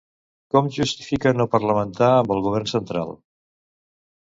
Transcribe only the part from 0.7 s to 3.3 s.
justifica no parlamentar amb el govern central?